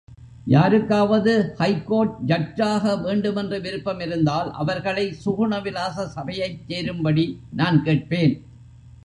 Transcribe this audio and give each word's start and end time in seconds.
யாருக்காவது 0.47 1.33
ஹைகோர்ட்டு 1.59 2.23
ஜட்ஜாக 2.25 2.93
வேண்டுமென்று 3.01 3.59
விருப்பமிருந்தால், 3.59 4.49
அவர்களை 4.51 5.05
சுகுண 5.25 5.61
விலாச 5.61 6.07
சபையைச் 6.07 6.59
சேரும்படி 6.67 7.27
நான் 7.51 7.83
கேட்பேன். 7.83 8.35